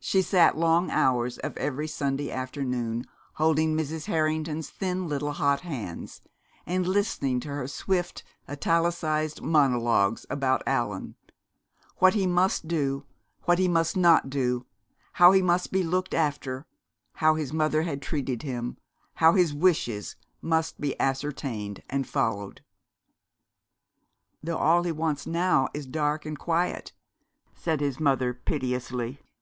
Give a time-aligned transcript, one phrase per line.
[0.00, 4.04] She sat, long hours of every Sunday afternoon, holding Mrs.
[4.04, 6.20] Harrington's thin little hot hands,
[6.66, 11.16] and listening to her swift, italicised monologues about Allan
[11.96, 13.06] what he must do,
[13.44, 14.66] what he must not do,
[15.14, 16.64] how he must be looked after,
[17.14, 18.76] how his mother had treated him,
[19.14, 22.62] how his wishes must be ascertained and followed.
[24.42, 26.92] "Though all he wants now is dark and quiet,"
[27.54, 29.20] said his mother piteously.